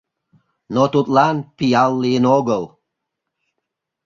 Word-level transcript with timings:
Но 0.73 0.83
тудлан 0.93 1.35
пиал 1.57 1.91
лийын 2.03 2.25
огыл. 2.37 2.63